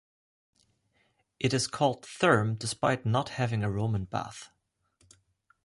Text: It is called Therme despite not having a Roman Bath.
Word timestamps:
It 1.39 1.53
is 1.53 1.67
called 1.67 2.01
Therme 2.05 2.57
despite 2.57 3.05
not 3.05 3.29
having 3.29 3.63
a 3.63 3.69
Roman 3.69 4.05
Bath. 4.05 4.49